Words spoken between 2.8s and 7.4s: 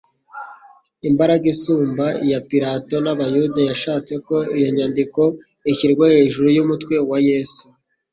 n'abayuda yashatse ko iyo nyandiko ishyirwa hejuru y'umutwe wa